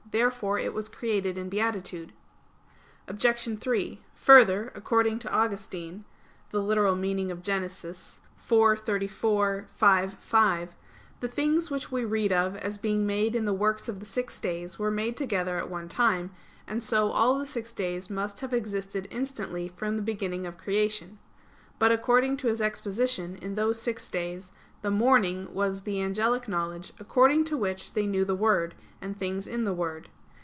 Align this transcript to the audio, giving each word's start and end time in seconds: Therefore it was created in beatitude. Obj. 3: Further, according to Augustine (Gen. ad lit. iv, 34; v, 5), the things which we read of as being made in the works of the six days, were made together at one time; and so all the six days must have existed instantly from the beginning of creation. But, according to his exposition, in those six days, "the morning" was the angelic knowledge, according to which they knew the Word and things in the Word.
Therefore 0.11 0.57
it 0.59 0.73
was 0.73 0.89
created 0.89 1.37
in 1.37 1.47
beatitude. 1.47 2.11
Obj. 3.07 3.57
3: 3.61 4.01
Further, 4.15 4.69
according 4.75 5.19
to 5.19 5.31
Augustine 5.31 6.03
(Gen. 6.51 6.61
ad 6.69 6.77
lit. 6.77 7.41
iv, 7.47 7.93
34; 8.85 9.67
v, 9.79 10.07
5), 10.19 10.75
the 11.21 11.27
things 11.29 11.71
which 11.71 11.93
we 11.93 12.03
read 12.03 12.33
of 12.33 12.57
as 12.57 12.77
being 12.77 13.05
made 13.07 13.37
in 13.37 13.45
the 13.45 13.53
works 13.53 13.87
of 13.87 14.01
the 14.01 14.05
six 14.05 14.41
days, 14.41 14.77
were 14.77 14.91
made 14.91 15.15
together 15.15 15.57
at 15.57 15.69
one 15.69 15.87
time; 15.87 16.31
and 16.67 16.83
so 16.83 17.11
all 17.11 17.39
the 17.39 17.45
six 17.45 17.71
days 17.71 18.09
must 18.09 18.41
have 18.41 18.53
existed 18.53 19.07
instantly 19.09 19.69
from 19.69 19.95
the 19.95 20.01
beginning 20.01 20.45
of 20.45 20.57
creation. 20.57 21.19
But, 21.79 21.93
according 21.93 22.35
to 22.37 22.47
his 22.47 22.61
exposition, 22.61 23.35
in 23.37 23.55
those 23.55 23.81
six 23.81 24.07
days, 24.09 24.51
"the 24.83 24.91
morning" 24.91 25.51
was 25.53 25.81
the 25.83 25.99
angelic 26.01 26.47
knowledge, 26.47 26.91
according 26.99 27.43
to 27.45 27.55
which 27.57 27.93
they 27.93 28.05
knew 28.07 28.25
the 28.25 28.35
Word 28.35 28.73
and 28.99 29.17
things 29.17 29.47
in 29.47 29.63
the 29.63 29.73
Word. 29.73 30.09